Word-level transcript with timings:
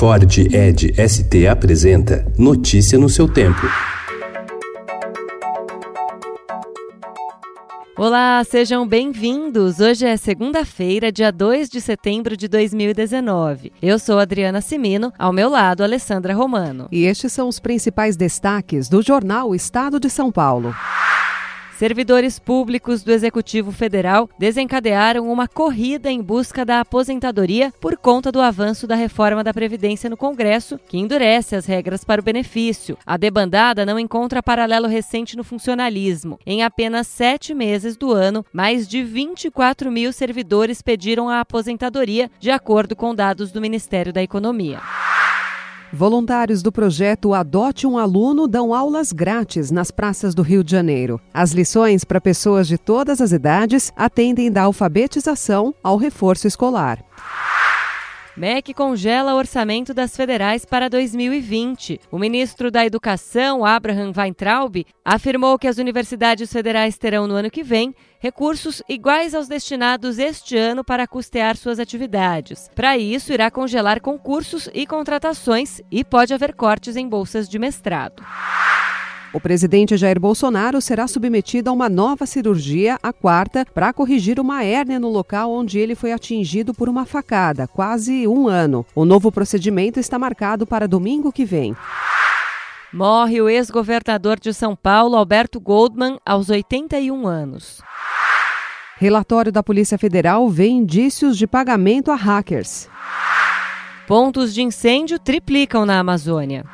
Ford 0.00 0.34
Ed 0.50 0.94
ST 0.96 1.46
apresenta 1.46 2.24
Notícia 2.38 2.98
no 2.98 3.06
seu 3.06 3.28
tempo. 3.28 3.60
Olá, 7.98 8.42
sejam 8.42 8.88
bem-vindos. 8.88 9.78
Hoje 9.78 10.06
é 10.06 10.16
segunda-feira, 10.16 11.12
dia 11.12 11.30
2 11.30 11.68
de 11.68 11.82
setembro 11.82 12.34
de 12.34 12.48
2019. 12.48 13.74
Eu 13.82 13.98
sou 13.98 14.18
Adriana 14.18 14.62
Simino, 14.62 15.12
ao 15.18 15.34
meu 15.34 15.50
lado, 15.50 15.82
Alessandra 15.82 16.32
Romano. 16.32 16.88
E 16.90 17.04
estes 17.04 17.30
são 17.34 17.46
os 17.46 17.60
principais 17.60 18.16
destaques 18.16 18.88
do 18.88 19.02
jornal 19.02 19.54
Estado 19.54 20.00
de 20.00 20.08
São 20.08 20.32
Paulo. 20.32 20.74
Servidores 21.80 22.38
públicos 22.38 23.02
do 23.02 23.10
Executivo 23.10 23.72
Federal 23.72 24.28
desencadearam 24.38 25.32
uma 25.32 25.48
corrida 25.48 26.10
em 26.10 26.20
busca 26.20 26.62
da 26.62 26.80
aposentadoria 26.80 27.72
por 27.80 27.96
conta 27.96 28.30
do 28.30 28.38
avanço 28.38 28.86
da 28.86 28.94
reforma 28.94 29.42
da 29.42 29.54
Previdência 29.54 30.10
no 30.10 30.14
Congresso, 30.14 30.78
que 30.78 30.98
endurece 30.98 31.56
as 31.56 31.64
regras 31.64 32.04
para 32.04 32.20
o 32.20 32.22
benefício. 32.22 32.98
A 33.06 33.16
debandada 33.16 33.86
não 33.86 33.98
encontra 33.98 34.42
paralelo 34.42 34.88
recente 34.88 35.38
no 35.38 35.42
funcionalismo. 35.42 36.38
Em 36.44 36.62
apenas 36.62 37.06
sete 37.06 37.54
meses 37.54 37.96
do 37.96 38.12
ano, 38.12 38.44
mais 38.52 38.86
de 38.86 39.02
24 39.02 39.90
mil 39.90 40.12
servidores 40.12 40.82
pediram 40.82 41.30
a 41.30 41.40
aposentadoria, 41.40 42.30
de 42.38 42.50
acordo 42.50 42.94
com 42.94 43.14
dados 43.14 43.50
do 43.50 43.58
Ministério 43.58 44.12
da 44.12 44.22
Economia. 44.22 44.82
Voluntários 45.92 46.62
do 46.62 46.70
projeto 46.70 47.34
Adote 47.34 47.84
um 47.84 47.98
Aluno 47.98 48.46
dão 48.46 48.72
aulas 48.72 49.10
grátis 49.10 49.72
nas 49.72 49.90
praças 49.90 50.36
do 50.36 50.42
Rio 50.42 50.62
de 50.62 50.70
Janeiro. 50.70 51.20
As 51.34 51.50
lições 51.50 52.04
para 52.04 52.20
pessoas 52.20 52.68
de 52.68 52.78
todas 52.78 53.20
as 53.20 53.32
idades 53.32 53.92
atendem 53.96 54.52
da 54.52 54.62
alfabetização 54.62 55.74
ao 55.82 55.96
reforço 55.96 56.46
escolar. 56.46 57.04
MEC 58.40 58.72
congela 58.72 59.34
o 59.34 59.36
orçamento 59.36 59.92
das 59.92 60.16
federais 60.16 60.64
para 60.64 60.88
2020. 60.88 62.00
O 62.10 62.18
ministro 62.18 62.70
da 62.70 62.86
Educação, 62.86 63.66
Abraham 63.66 64.14
Weintraub, 64.16 64.86
afirmou 65.04 65.58
que 65.58 65.68
as 65.68 65.76
universidades 65.76 66.50
federais 66.50 66.96
terão 66.96 67.26
no 67.26 67.34
ano 67.34 67.50
que 67.50 67.62
vem 67.62 67.94
recursos 68.18 68.82
iguais 68.88 69.34
aos 69.34 69.46
destinados 69.46 70.18
este 70.18 70.56
ano 70.56 70.82
para 70.82 71.06
custear 71.06 71.54
suas 71.54 71.78
atividades. 71.78 72.70
Para 72.74 72.96
isso, 72.96 73.30
irá 73.30 73.50
congelar 73.50 74.00
concursos 74.00 74.70
e 74.72 74.86
contratações 74.86 75.82
e 75.90 76.02
pode 76.02 76.32
haver 76.32 76.54
cortes 76.54 76.96
em 76.96 77.06
bolsas 77.06 77.46
de 77.46 77.58
mestrado. 77.58 78.24
O 79.32 79.40
presidente 79.40 79.96
Jair 79.96 80.18
Bolsonaro 80.18 80.80
será 80.80 81.06
submetido 81.06 81.70
a 81.70 81.72
uma 81.72 81.88
nova 81.88 82.26
cirurgia, 82.26 82.98
a 83.00 83.12
quarta, 83.12 83.64
para 83.72 83.92
corrigir 83.92 84.40
uma 84.40 84.64
hérnia 84.64 84.98
no 84.98 85.08
local 85.08 85.52
onde 85.52 85.78
ele 85.78 85.94
foi 85.94 86.12
atingido 86.12 86.74
por 86.74 86.88
uma 86.88 87.06
facada, 87.06 87.68
quase 87.68 88.26
um 88.26 88.48
ano. 88.48 88.84
O 88.92 89.04
novo 89.04 89.30
procedimento 89.30 90.00
está 90.00 90.18
marcado 90.18 90.66
para 90.66 90.88
domingo 90.88 91.30
que 91.30 91.44
vem. 91.44 91.76
Morre 92.92 93.40
o 93.40 93.48
ex-governador 93.48 94.40
de 94.40 94.52
São 94.52 94.74
Paulo, 94.74 95.14
Alberto 95.14 95.60
Goldman, 95.60 96.18
aos 96.26 96.50
81 96.50 97.24
anos. 97.24 97.80
Relatório 98.96 99.52
da 99.52 99.62
Polícia 99.62 99.96
Federal 99.96 100.50
vê 100.50 100.66
indícios 100.66 101.38
de 101.38 101.46
pagamento 101.46 102.10
a 102.10 102.16
hackers. 102.16 102.88
Pontos 104.08 104.52
de 104.52 104.60
incêndio 104.60 105.20
triplicam 105.20 105.86
na 105.86 106.00
Amazônia. 106.00 106.64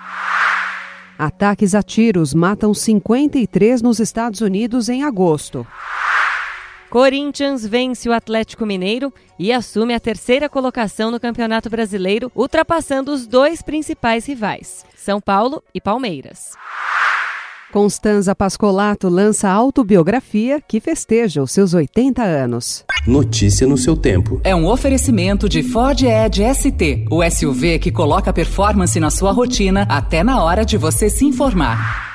Ataques 1.18 1.74
a 1.74 1.82
tiros 1.82 2.34
matam 2.34 2.74
53 2.74 3.80
nos 3.80 4.00
Estados 4.00 4.42
Unidos 4.42 4.90
em 4.90 5.02
agosto. 5.02 5.66
Corinthians 6.90 7.66
vence 7.66 8.08
o 8.08 8.12
Atlético 8.12 8.66
Mineiro 8.66 9.12
e 9.38 9.52
assume 9.52 9.94
a 9.94 10.00
terceira 10.00 10.48
colocação 10.48 11.10
no 11.10 11.18
Campeonato 11.18 11.70
Brasileiro, 11.70 12.30
ultrapassando 12.34 13.12
os 13.12 13.26
dois 13.26 13.62
principais 13.62 14.26
rivais, 14.26 14.84
São 14.94 15.20
Paulo 15.20 15.62
e 15.74 15.80
Palmeiras. 15.80 16.52
Constanza 17.72 18.34
Pascolato 18.34 19.08
lança 19.08 19.50
autobiografia 19.50 20.60
que 20.60 20.80
festeja 20.80 21.42
os 21.42 21.50
seus 21.50 21.74
80 21.74 22.22
anos. 22.22 22.84
Notícia 23.06 23.66
no 23.66 23.76
seu 23.76 23.96
tempo. 23.96 24.40
É 24.44 24.54
um 24.54 24.66
oferecimento 24.66 25.48
de 25.48 25.62
Ford 25.62 26.00
Edge 26.02 26.42
ST, 26.54 27.06
o 27.10 27.28
SUV 27.28 27.78
que 27.78 27.90
coloca 27.90 28.32
performance 28.32 28.98
na 29.00 29.10
sua 29.10 29.32
rotina 29.32 29.82
até 29.88 30.22
na 30.22 30.42
hora 30.42 30.64
de 30.64 30.76
você 30.76 31.10
se 31.10 31.24
informar. 31.24 32.05